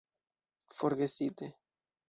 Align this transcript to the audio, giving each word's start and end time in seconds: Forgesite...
Forgesite... 0.79 1.45